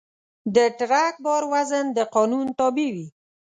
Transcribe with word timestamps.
د 0.55 0.57
ټرک 0.77 1.15
بار 1.25 1.43
وزن 1.53 1.85
د 1.97 1.99
قانون 2.15 2.47
تابع 2.57 2.89
وي. 2.95 3.07